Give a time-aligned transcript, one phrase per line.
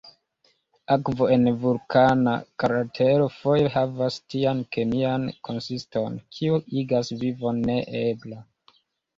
[0.93, 8.43] Akvo en vulkana kratero foje havas tian kemian konsiston, kiu igas vivon neebla.